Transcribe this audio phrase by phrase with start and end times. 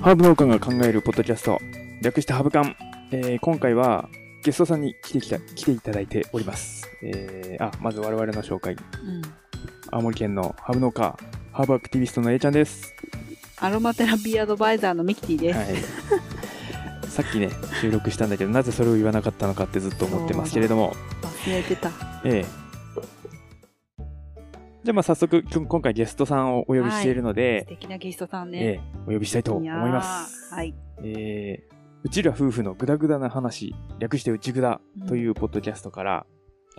[0.00, 1.58] ハーブ農家が考えるポッドキャスト、
[2.02, 2.76] 略してハブカン。
[3.10, 4.08] えー今回は
[4.44, 6.88] ゲストさんに来てきた、来ていただいております。
[7.02, 8.74] えー、あ、まず我々の紹介。
[8.74, 9.22] うん。
[9.90, 11.18] 青森県のハーブ農家、
[11.52, 12.94] ハーブアクティビストの A ちゃんです。
[13.58, 15.58] アロマテラピーアドバイザーのミキティです。
[15.58, 17.10] はい。
[17.10, 21.90] さっきね、収録したんだけど、なぜそれを言わなかったのかってずっと思ってますけれども、忘れてた。
[22.24, 22.67] ええ
[24.84, 28.58] じゃあまあ早速、今回ゲストさんをお呼びしているの素で、敵なゲストさんね。
[28.62, 30.50] ええお呼びしたいと思います。
[30.52, 30.74] やーはい。
[31.02, 36.26] えーうちら夫婦のグダグダな話、略してうちぐだというポッドキャストから、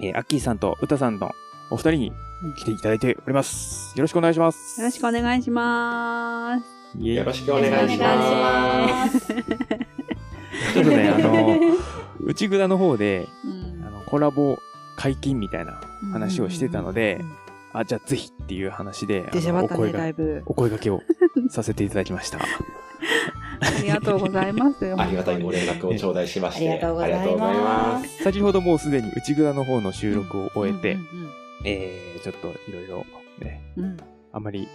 [0.02, 1.32] えーアッキーさんとうたさんの
[1.72, 2.12] お二人に
[2.58, 3.98] 来ていただいております。
[3.98, 4.80] よろしくお願いします。
[4.80, 6.58] よろしくお願いしま
[6.94, 6.98] す。
[7.06, 9.28] よろしくお願いしお願ます。
[10.74, 11.60] ちょっとね、あの、
[12.24, 14.58] うちぐだの方で、うんあの、コラボ
[14.96, 15.82] 解禁みたいな
[16.14, 20.44] 話をしてたのでうんうんうんあ、じゃあぜひっていう話で、あ出しゃばったね、のお声がだいぶ。
[20.46, 21.02] お声掛けを
[21.50, 22.40] させていただきました。
[22.40, 24.86] ありがとうございます。
[24.98, 28.24] ありがたいご連絡を頂戴しまして、ありがとうございます。
[28.24, 31.30] 先ほどもうすでに内蔵の方の収録を終えて、うん
[31.66, 33.06] えー、ちょっといろいろ
[33.40, 33.98] ね、うん
[34.32, 34.68] あまり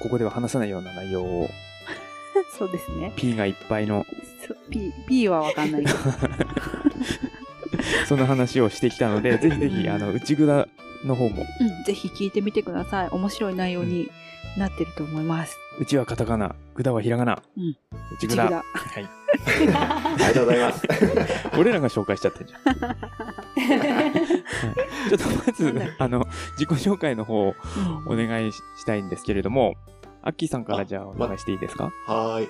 [0.00, 1.50] こここでは話さないような内容を、
[2.58, 3.12] そうですね。
[3.16, 4.06] P がいっぱいの、
[4.46, 5.98] そ P, P はわかんないけど。
[8.08, 10.68] その話をしてきたので、ぜひぜひ、あの、内蔵
[11.04, 13.08] の方も、うん、ぜひ聞いてみてください。
[13.10, 14.10] 面白い内容に
[14.56, 15.56] なってると思います。
[15.78, 17.42] うちはカタカナ、ぐだはひらがな。
[17.56, 17.76] うん
[18.18, 18.44] 内蔵。
[18.44, 19.08] 内蔵はい。
[19.74, 20.82] ありがとうございます。
[21.58, 22.60] 俺らが紹介しちゃってんじゃん。
[22.62, 22.96] はい
[25.08, 26.26] ちょっとまずあの、
[26.58, 27.54] 自己紹介の方お
[28.16, 29.74] 願いししたいんですけれども、
[30.22, 31.90] アッキーさんからじゃあお願いしていいですか？
[32.06, 32.48] はーい。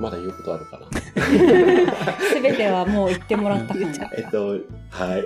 [0.00, 0.86] まだ言うことあるかな。
[2.32, 4.46] すべてはもう言ってもらった言っちゃうえっと、
[4.90, 5.24] はい。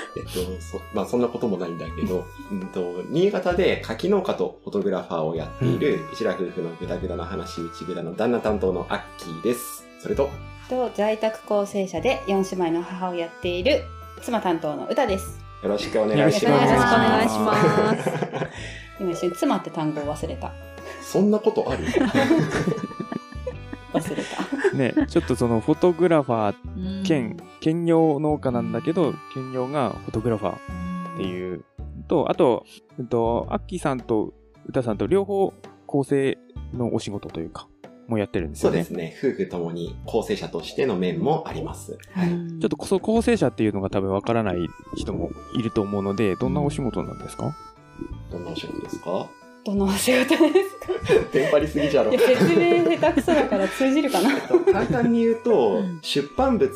[0.16, 9.84] えっと、そ、まあそんなこともないんだけど、うんと、新潟で柿農家とフォトグラファーをやっている、うちら夫婦のグダグダな話、うちぐだの旦那担当のアッキーです。
[10.02, 10.30] それと、
[10.68, 13.82] と在宅構成者で4姉妹の母をやっている
[14.22, 15.40] 妻担当の歌です。
[15.62, 16.72] よろしくお願いしよろしくおます。
[16.74, 18.10] 願いします
[19.00, 20.52] 今一瞬妻って単語を忘れた。
[21.02, 21.84] そんなことある？
[23.92, 24.76] 忘れた。
[24.76, 31.64] ね、ちょっとそのフォトグラファーうん兼、兼業農家なんだけど、兼業がフォトグラファーってういう
[32.08, 32.64] と、あと、
[32.98, 34.34] うんと、アッキーさんと
[34.66, 35.52] 歌さんと両方
[35.86, 36.38] 構成
[36.74, 37.68] のお仕事というか、
[38.08, 38.84] もうやってるんですよね。
[38.84, 39.32] そうですね。
[39.32, 41.98] 夫婦ともに構成者としての面もあります。
[42.12, 42.32] はい。
[42.32, 44.56] んちょっとその構成者っていうのが多分わからない
[44.96, 47.54] 人もいると思うので、どんなお仕事なんですか
[48.30, 49.28] どんなお仕事ですか
[49.64, 50.76] どのお仕事です
[51.14, 51.24] か？
[51.32, 52.12] テンパりすぎじゃろ。
[52.12, 54.30] 説明下手くそだから通じるかな。
[54.72, 55.98] 簡単に言うと、うん。
[56.02, 56.70] 出版物、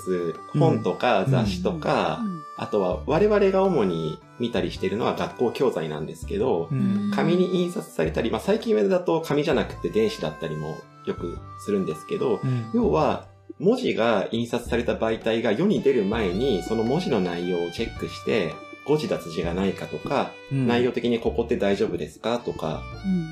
[0.58, 2.42] 本とか雑誌とか、うん。
[2.58, 7.10] あとは我々が主に見たりしてるのは学校教材なんですけど、うん。
[7.14, 10.76] 紙に印刷されたり、まあ最近上だと紙じゃなくて電子だったりも
[11.06, 12.66] よくするんですけど、うん。
[12.74, 13.26] 要は
[13.58, 18.52] 文字が印刷された媒体が世に出る前にその文字の内容をチェックして、
[18.84, 20.66] 誤字脱字がないかとか、うん。
[20.66, 22.82] 内容的にここって大丈夫ですかとか、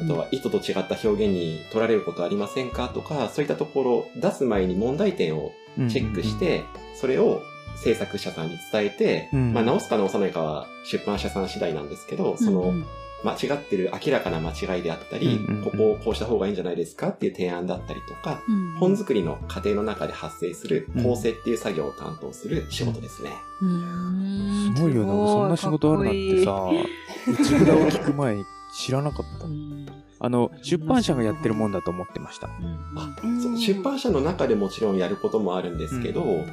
[0.02, 3.82] あとは意図と違った表現に取られることありませんかとか、そういったとこ
[4.14, 5.52] ろ出す前に問題点を
[5.88, 7.42] チェックして、それを
[7.76, 9.52] 制作者さんに伝えて、うん。
[9.52, 12.74] まあ直すか直さないかは出版社さん次第なんですけど、その
[13.22, 15.64] 間違ってる明らかな間違いであったり、うんうんうん。
[15.64, 18.42] ここをこうした方がいいんじゃないですかっていう提案だったりとか、
[18.78, 23.30] 本作りの過程の中で発生する構成っていう作業を担当する仕事ですね。
[23.62, 24.74] うん。
[24.74, 26.70] すごいよな、そんな仕事あるなんてさ、
[27.28, 28.44] 内札を聞く前に
[28.74, 29.46] 知らなかった。
[30.22, 32.48] あの、出版社がやってるもんだと思ってました。
[33.58, 36.44] 出版社の中でもちろんやることもあるんですけど、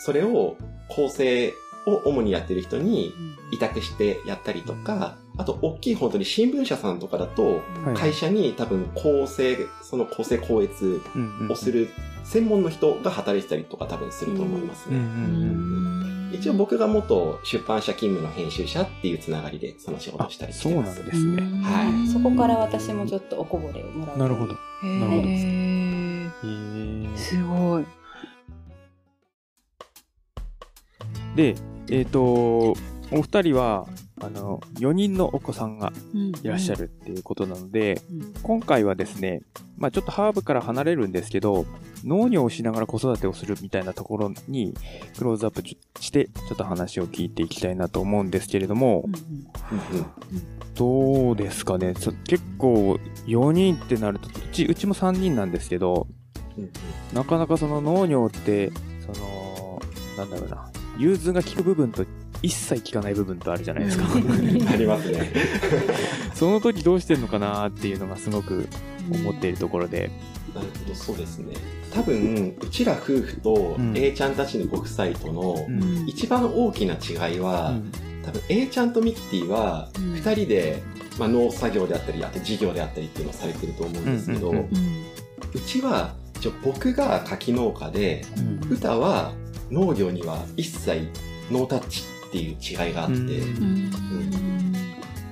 [0.00, 0.56] それを
[0.88, 1.52] 構成
[1.86, 3.14] を主にやってる人に
[3.50, 11.00] 委託してやったりとか、あと大きい本当に新聞社さんとかだと、はい会社に多分構成、その構成校閲
[11.50, 11.88] をする
[12.24, 14.98] 専門の人が働いてたりとか多分すると思いますね。
[14.98, 21.00] ん一応僕が元出版社勤務の編集者っていうつながりでその仕事をしたりしてそうます。
[21.00, 21.42] なんですね。
[21.62, 24.18] はいそこから私もちょっとおこぼれをもらう。
[24.18, 24.54] なるほど。
[24.54, 24.56] へ
[24.98, 27.84] なるほどーへーすごい。
[31.36, 31.54] で、
[31.90, 32.76] えっ、と、
[33.10, 33.86] お二人は、
[34.20, 35.92] あの、4人のお子さんが
[36.42, 38.32] いらっしゃるっていうことなので、うん。
[38.42, 39.42] 今回はですね、
[39.76, 41.66] まあちょっとハーブから離れるんですけど、
[42.04, 44.74] 農業をしながら子育てをするみたいなところに
[45.18, 45.62] クローズアップ
[46.00, 49.98] して、ちょっと話を聞いていきたいなと思うんですけれども、うんうん。
[49.98, 51.94] うんどうですかね？
[51.98, 56.06] そ結構4人ってなると、うち、うちも3人なんですけど、
[56.56, 56.70] うん。
[57.12, 59.82] なかなかその農業って、その、
[60.16, 62.04] なんだろうな、融通が効く部分と
[62.42, 64.04] 一切効かない部分とあるじゃないですか。
[64.12, 64.68] うん。
[64.68, 65.32] ありますね。
[66.34, 68.68] その時どうしてんのかなっていうのがすごく
[69.10, 70.10] 思っているところで、
[70.54, 71.54] なるほど、そうですね。
[71.92, 73.96] 多分、うちら夫婦とうん。
[73.96, 76.04] A ちゃんたちのご夫妻とのうん。
[76.08, 77.92] 一番大きな違いは、うん。
[78.22, 80.14] 多分 A ちゃんとミッティはうん。
[80.14, 80.82] 2人で、
[81.18, 88.24] まあ、農作業であったりあと事業であったりっていうのをされてると思うんですけど、うちは一応僕が柿農家で
[88.66, 88.72] うん。
[88.72, 89.32] 歌は
[89.72, 91.08] 農業には一切
[91.50, 93.26] ノータッチっていう違いがあって、うん。
[93.26, 93.28] う
[93.66, 94.72] ん。
[94.72, 94.78] な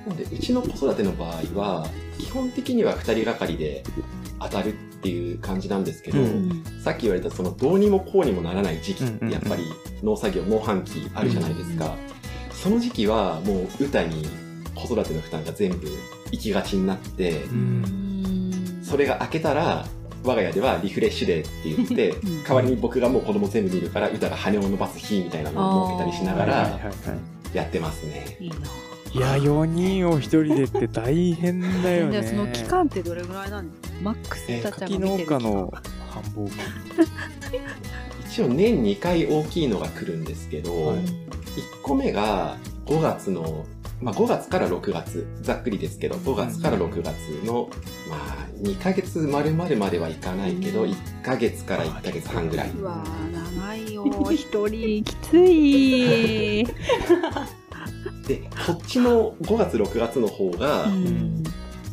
[0.07, 3.83] のでうちの子育ての場合は基本的には2人がかりで
[4.39, 6.63] 当たるっていう感じなんですけど、うん。
[6.83, 9.27] さっき言われたそのどうにもこうにもならない時期っうんうんうん。
[9.29, 9.63] てやっぱり
[10.03, 11.95] 農作業農繁期あるじゃないですか、
[12.51, 14.25] その時期はもう歌に
[14.75, 15.87] 子育ての負担が全部
[16.31, 18.81] 行きがちになってうん。
[18.83, 19.85] それが明けたら
[20.23, 22.43] 我が家ではリフレッシュデーって言ってうん。
[22.43, 26.79] 代わりに僕がもう子供全部見るから歌が羽を伸ばす日みたいなのを設けたりしながら
[27.53, 28.37] やってますね。
[28.39, 28.55] いいな。
[28.55, 28.59] い
[29.13, 32.21] いや4人を1人でって大変だよね。
[32.21, 33.69] でその期間ってどれぐらいなの
[34.01, 35.41] マックスえたちゃんが見てる期間。
[35.41, 35.73] 家の
[36.09, 36.53] 繁忙期。
[38.31, 40.97] 一応年2回大きいのが来るんですけど、はい。
[40.97, 43.65] 1個目が5月の、
[44.01, 47.15] まあ、5月から6月ざっくりですけど5月から6月
[47.45, 47.69] の、
[48.09, 50.91] まあ、2ヶ月丸々まではいかないけどうん。
[50.91, 52.71] 1ヶ月から1ヶ月半ぐらい。
[52.71, 56.65] うわー長いよ 一人きつい。
[58.27, 58.37] で
[58.67, 61.43] こっちの5月6月の方がうん。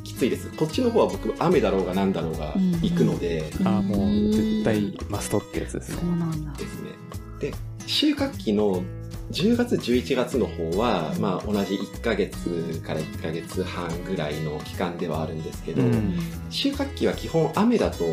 [0.05, 0.49] きついです。
[0.57, 2.73] こっちの方は僕雨だろうが何だろうがうん。
[2.81, 6.53] 行くので、ああもう絶対マストってやつですそねうなんだ。
[6.53, 6.91] ですね。
[7.41, 7.53] で
[7.87, 8.83] 収穫期の
[9.31, 16.19] 10月11月の方は、まあ、同じ1ヶ月から1ヶ月半ぐらいの期間ではあるんですけど、うん。
[16.51, 18.05] 収穫期は基本雨だと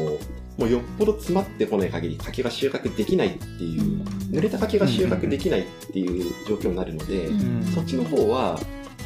[0.58, 7.64] もうよっぽど詰まってこない限り柿が収穫できないっていう濡れた柿が収穫できないっていう状況になるので、うん。
[7.64, 8.60] そっちの方は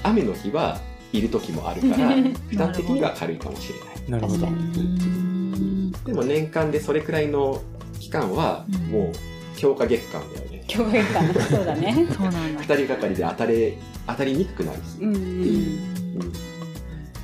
[0.03, 0.79] 雨の日は
[1.13, 2.09] いる時もあるから
[2.49, 3.79] 負担的には軽いかもしれ
[4.09, 4.21] ない。
[4.21, 4.47] なるほど。
[4.47, 4.49] う。
[4.49, 7.61] んでも年間でそれくらいの
[7.99, 8.91] 期間はうん。
[8.91, 9.11] もう
[9.59, 12.07] 強化月間だよね共演感そうだね。
[12.11, 12.61] そうなんだ。
[12.61, 13.77] 二人がかりで当たれ
[14.07, 15.99] 当たりにくくなる日、うんうん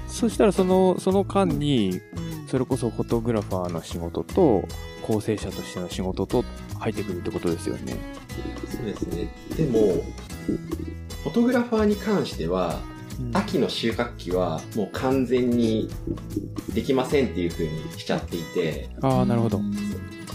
[0.07, 1.99] そしたらそのその間に
[2.47, 4.63] それこそフォトグラファーの仕事と
[5.01, 6.45] 構成者としての仕事と
[6.79, 7.97] 入ってくるってことですよね。
[8.69, 9.27] そうですね。
[9.57, 10.03] でも
[11.23, 12.79] フォトグラファーに関しては
[13.33, 15.89] 秋の収穫期はもう完全に
[16.73, 18.89] できませんっていう風にしちゃっていて。
[19.01, 19.59] ああなるほど。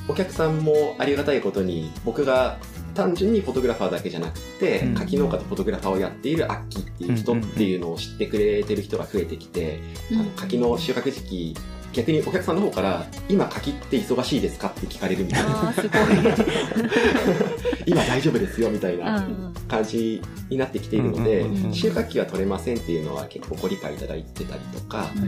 [0.09, 2.59] お客さんもありがたいことに僕が
[2.95, 4.95] 単純にフォトグラファーだけじゃなくて、うん。
[4.95, 9.81] 柿農家とフォトグラファーをやっているアッキーっていう人っていうのを知ってくれてる人が増えてきて、
[10.13, 11.57] あの柿の収穫時期
[11.93, 15.49] 逆にお客さんの方から「今柿って忙しいですか?」って聞かれるみたいな。
[15.49, 15.99] あーすご
[17.87, 18.99] 「今大丈夫ですよ」みたいい。
[18.99, 25.23] なうん感じになってきているので、うんうんうん収穫期は取れませんっていうのは結構ご理解いただいてたりとか、うん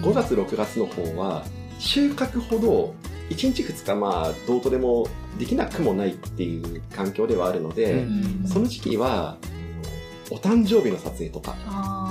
[0.00, 1.44] 5月6月の方は
[1.80, 2.94] 収穫ほど
[3.30, 5.06] 1日2日まあどうとでも
[5.38, 9.36] できなくもないっていう環境ではあるので、うんその時期は
[10.30, 11.54] あのお誕生日の撮影とか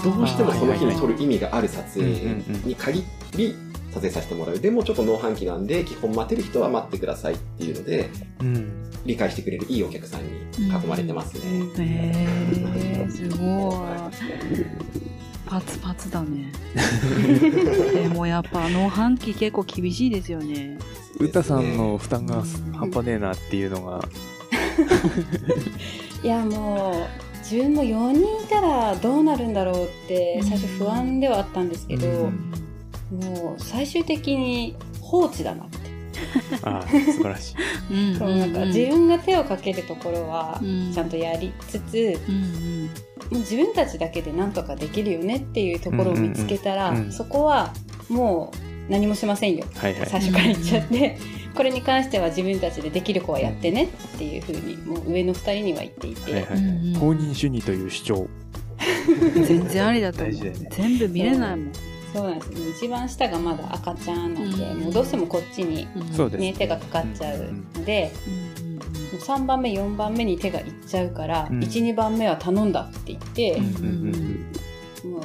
[0.04, 3.04] どうしてもその日に撮る意味がある撮影うんうんうんに限
[3.36, 3.56] り
[3.90, 8.10] 撮影させてもらうでもちょっと農繁期なんで基本待てる人は待ってくださいっていうので
[8.42, 8.88] うん。
[9.08, 10.30] 理解してくれるいいお客さんに
[10.68, 11.42] 囲まれてますね。
[11.78, 14.66] へーすごい。
[15.46, 16.52] パツパツだね。
[17.94, 20.78] でもやっぱ農繁期結構厳しいですよね。
[21.20, 22.44] うたさんの負担が
[22.74, 24.00] 半端ねえなっていうのが。
[26.24, 27.08] いやもう
[27.40, 33.24] 自分も4人いたらどうなるんだろうって最初不安ではあったんですけど、うん。
[33.24, 35.78] もう最終的に放置だなって、
[36.64, 37.56] ああ素晴らしい。
[38.12, 38.18] うん。
[38.18, 38.54] そうなん。
[38.54, 42.90] か自分が手をかけるところはうんちゃんとやりつつ、うん
[43.30, 47.12] もう自分たちだけでなんとかできるよねっていうところを見つけたら、うんうんうん。
[47.12, 47.74] そこは
[48.10, 49.66] もう何もしませんよ。
[49.76, 50.10] はいはい。
[50.10, 51.18] 最初から言っちゃって、
[51.56, 57.00] これに関しては自分たちでできる子はやってねっていうふうにもう上の2人には言っていて、はいはいうんうん。
[57.00, 58.16] 公認主義という主張。
[58.16, 58.48] うん
[59.46, 60.32] 全然ありだと思う。
[60.32, 60.70] 大事だよね。
[60.72, 61.72] 全部見れないもん。
[62.14, 62.52] そうなんです。
[62.52, 64.80] もう一番下がまだ赤ちゃんなんで、うん。
[64.82, 66.42] もうどうしてもこっちに、そうです。
[66.42, 68.78] ね、手がかかっちゃうので、うんうん
[69.08, 71.60] もう3番目4番目に手がいっちゃうから、うん。
[71.60, 73.86] 12番目は頼んだって言って、うんうん
[75.06, 75.12] うん。
[75.14, 75.22] もう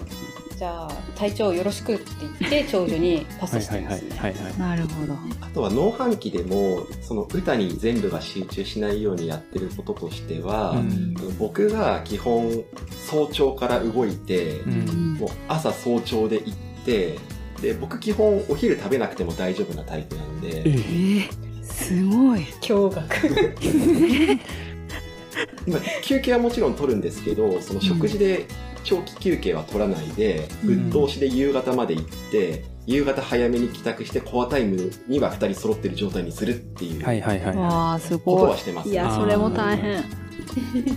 [0.63, 2.05] じゃあ体調よろしくって
[2.39, 4.17] 言って長女にパスしてますね。
[4.17, 4.59] はいはい。
[4.61, 5.15] なるほど。
[5.41, 12.63] あとは農繁期でもその歌に全部が集中しないようにやってることとしては、うん僕が基本
[13.09, 16.55] 早朝から動いて、うんもう朝早朝で行っ
[16.85, 17.19] て
[17.61, 22.43] で僕基本お昼食べなくても大丈夫なタイプなんでえええー、すごい。
[22.61, 24.39] 驚愕
[25.67, 28.47] 今休憩はもちろん取るんですけどその食事で
[28.85, 37.57] 長期休憩は取らないで、うんぶっ通しで夕方まで行って夕方早めに帰宅してコアタイムには2人揃ってる状態にするっていうはいはいはい。
[37.57, 38.57] わあ、すことごいは。
[38.57, 38.89] してます。
[38.89, 40.03] いや、それも大変。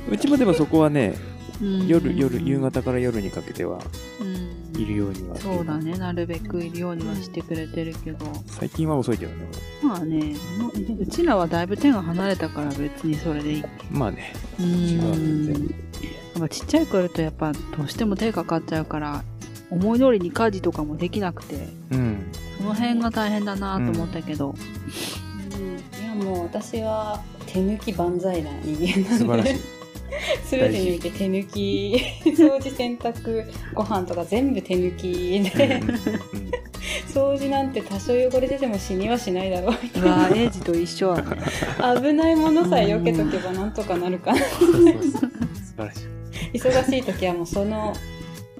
[0.09, 1.15] うちもでもそこはね、
[1.61, 3.79] うん夜、夜、夕方から夜にかけては
[4.19, 5.35] うんいるようには。
[5.37, 5.77] そうだ。
[5.77, 8.25] ね、なるべくいるようにはしてくれてるけど。
[8.47, 9.47] 最近は遅いけどね。
[9.83, 13.63] まあね、もううちらはだいぶ手が離れたから別にそれでいい。
[13.91, 14.33] まあね。
[14.59, 15.75] ううちは全然
[16.37, 16.41] ん。
[16.41, 19.23] やっぱちっちゃい頃とやっぱどうしても手かかっちゃうから、
[19.69, 21.55] 思い通りに家事とかもできなくて、
[21.91, 22.31] うん。
[22.57, 24.49] その辺が大変だなと思ったけど。
[24.49, 24.55] うん
[26.01, 29.59] いやもう私は手抜き万歳な人間なんで素晴らしい。
[30.43, 35.81] すべてにおいて手抜き掃除洗濯ご飯とか全部手抜きで
[37.13, 41.15] 掃除なんて多少汚れてても死にはしないだろうみたいうわエイジと一緒
[42.01, 44.67] 危ないものさえ避けとけばなんとかなるかな素
[45.77, 46.14] 晴らしい。
[46.57, 47.95] 忙しい時はもうその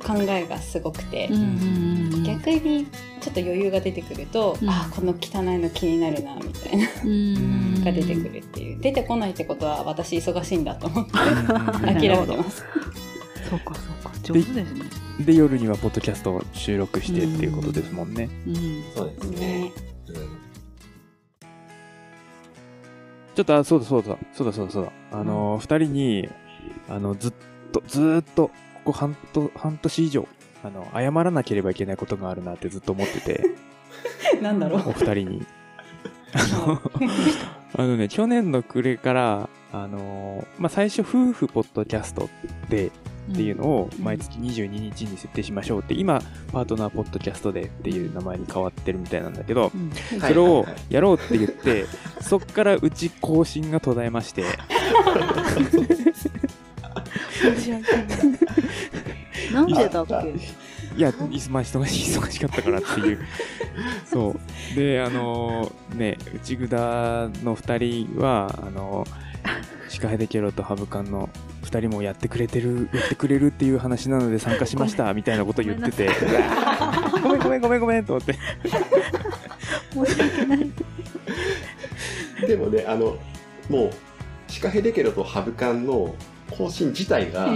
[0.06, 2.24] 考えがすごくて、うんうんうん。
[2.24, 2.86] 逆に
[3.22, 12.64] ちょっと余裕が出てくると、うんあこの汚いの気になるなみたいなうんが出てくるっていう出てこないってことは私忙しいんだと思ってうんうん 諦めてます
[13.50, 14.12] そうかそうか。
[14.24, 14.86] 上手ですね。
[15.20, 18.28] で、夜にはポッドキャストを収録してっていうことですもんね。
[18.48, 18.84] うん。
[18.96, 19.40] そうですね。
[19.40, 19.72] ね
[20.10, 20.16] うん
[23.36, 24.92] ちょっと、あ、そうだそうだ、そうだそうだそうだ。
[25.12, 26.30] あのー、二人に、
[26.88, 27.38] あの、ずっと、
[27.88, 28.54] ずーっと、こ
[28.86, 30.28] こ半と、半年以上、
[30.64, 33.44] あの、謝らなければいけないことがあるなってずっと思ってて、
[34.42, 34.90] なんだろう。
[34.90, 35.46] お二人に。
[36.34, 36.82] あの、
[37.78, 42.30] あのね、去年の暮れから、あのー、まあ、最初、夫婦ポッドキャスト
[42.70, 42.92] で、
[43.32, 44.04] っていうのをうん。
[44.04, 49.92] 毎月22日に設定しましょうって、今、パートナーポッドキャストでっていう名前に変わってるみたいなんだけど、うん。
[50.20, 51.86] それをやろうって言って、
[52.22, 54.44] そっからうち更新が途絶えまして、
[59.54, 60.34] なんでだっけ？
[60.98, 61.14] いや、い
[61.50, 63.20] まあ忙しい、忙しかったからっていう。
[64.06, 64.36] そ
[64.74, 64.76] う。
[64.76, 69.06] で、あのね、内ぐだの二人は、あの
[69.90, 71.30] シカヘデケロとハブカンの
[71.64, 76.10] 二人もやってくれてる、やってくれるっていう話なので参加しました、みたいなこと言ってて、
[77.22, 78.34] ごめんごめんごめんごめんと思って。
[79.94, 80.72] 申し訳ない。
[82.48, 83.18] でもね、あの、
[83.70, 83.92] もう、
[84.48, 86.16] シカヘデケロとハブカンの
[86.52, 87.50] 更新自体が、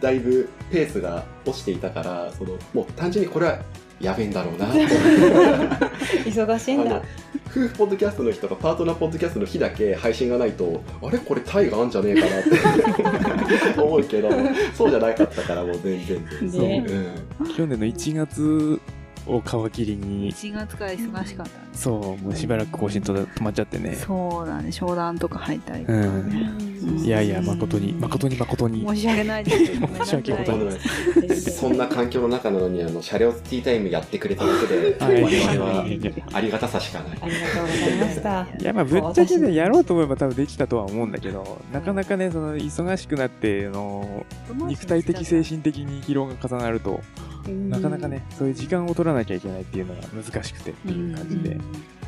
[0.00, 3.58] だいぶペースが落ちていたから、その、もう単純にこれは
[4.00, 4.86] やべえんだろうなって。
[6.30, 7.02] 忙しいんだ。
[7.50, 11.18] 夫婦ポッドキャストの日とかパートナーポッドキャストの日だけ配信がないとあれ？
[11.18, 14.28] これタイがあんじゃねえかなって 思うけど
[14.74, 16.24] そうじゃなかったからもう全然。
[16.42, 17.14] 全然、ね。
[17.40, 17.54] うん。
[17.54, 18.80] 去年の1月
[19.28, 21.52] を皮切りに、1月から忙しかった。
[21.72, 23.94] そう、もうしばらく更新と止まっちゃってね。
[23.94, 26.30] そうだね、商談とか入ったりとかうん。
[26.30, 27.04] ね。
[27.04, 28.86] いやいや、誠に、誠に誠に。
[28.88, 29.66] 申し訳ないです。
[29.76, 35.84] 申し訳ございまとんでもないですそんな環境の中なのにあの車両ティータイムやってくれただけではい我々は
[36.32, 44.24] ありがたさしかないありがとうございましたいや、まあ、ぶっちゃけね、やろうと思えば多分できたとは思うんだけど、なかなかね、その、忙しくなって、あの、
[44.66, 47.00] 肉体的、精神的に疲労が重なると、
[47.48, 51.56] なかなかね、そういう時間を取らなきゃいけないっていうのが難しくてっていう感じで。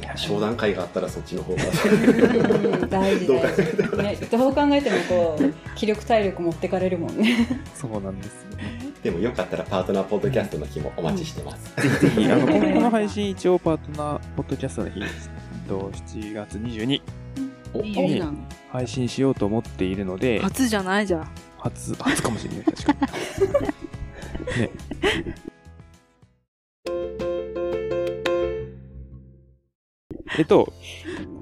[0.01, 3.47] いや商談会があったらそっちの方がうん大事どう考
[3.99, 8.47] 大事、ね、どう考えてもこう気力体力持ってかれるもんねそうなんです。
[9.03, 17.01] でもよかったらパートナーポッドキャストの日もお待ちしてます、ぜひぜひ、あの、この配信一応パートナー、ポッドキャストの日、えっと7月22
[17.73, 18.47] おいいじゃん。
[18.71, 21.31] 配信しようと思っているので、初じゃないじゃん。
[21.59, 22.99] 初、初かもしれない、確かに。
[24.41, 24.71] ね。
[30.39, 30.73] えっと、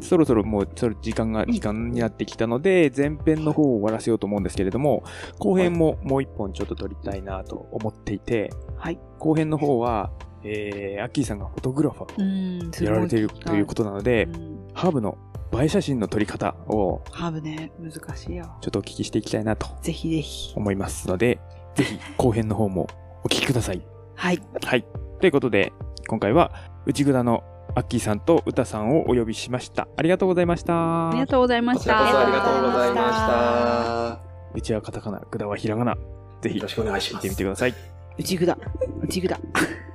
[0.00, 5.04] そろそろもう、それ時間が、時間になってきたので、前編の方を終わらせようと思うんですけれども、
[5.38, 8.98] 後編ももう一本ちょっと撮りたいなと思っていて、はい。
[9.18, 10.10] 後編の方は、
[10.42, 15.18] えー、アッキーさんがフォトグラファーうん、をやられているということなので、うんハーブの
[15.52, 18.56] 映え写真の撮り方をハーブね、難しいよ。
[18.60, 20.52] ちょっとお聞きしていきたいなとぜひぜひ。
[20.54, 21.40] 思いますので、
[21.78, 22.88] ぜひ後編の方も
[23.22, 23.80] お聞きください。
[24.16, 24.42] はい。
[24.64, 24.84] はい。
[25.20, 25.72] ということで、
[26.08, 26.52] 今回は
[26.86, 27.44] 内蔵の
[27.76, 29.86] アッキーさんと歌さんをお呼びしました。
[29.96, 31.10] ありがとうございました。
[31.10, 32.10] ありがとうございました。
[32.10, 34.20] そありがとうございました
[34.54, 35.94] うちはカタカナ、グダはひらがな。
[36.42, 37.74] ぜひよろしくお願いし聞いますてみてください。
[38.18, 38.58] うちぐだ。
[39.00, 39.38] うちぐだ。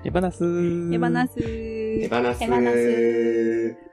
[0.06, 0.96] エバナスー。
[0.96, 3.93] エバナス手放す手放す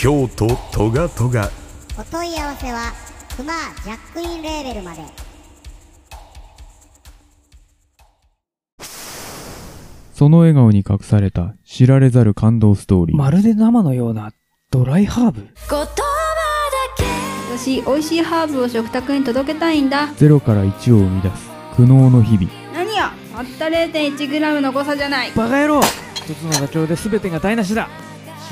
[0.00, 1.50] 京都トガトガ
[1.98, 2.92] お問い合わせは
[3.36, 3.52] クマ
[3.82, 5.02] ジャックインレーベルまで
[10.12, 13.16] その笑顔に隠された知られざる感動ストーリー。
[13.16, 14.30] まるで生のような
[14.70, 15.48] ドライハーブ
[17.56, 20.12] 私、美味しいハーブを食卓に届けたいんだ。
[20.16, 22.48] ゼロから1を生み出す苦悩の日々。
[22.72, 25.32] 何やたった 0.1g の誤差じゃない。
[25.32, 25.80] バカ野郎
[26.14, 27.88] 一つのダチョウで全てが台無しだ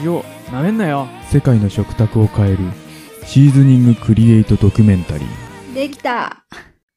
[0.00, 0.22] 塩
[0.52, 2.58] なめんなよ世界の食卓を変える
[3.24, 5.74] シーズニングクリエイトドキュメンタリー。
[5.74, 6.44] できた。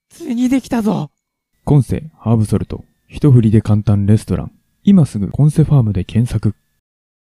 [0.09, 1.09] ついにできたぞ
[1.63, 2.83] コンセハーブソルト。
[3.07, 4.51] 一振りで簡単レストラン。
[4.83, 6.55] 今すぐコンセファームで検索。